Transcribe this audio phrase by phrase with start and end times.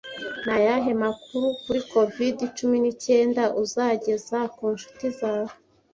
[0.43, 5.53] Ni ayahe makuru kuri COVID Cumi n'icyenda uzageza ku nshuti zawe?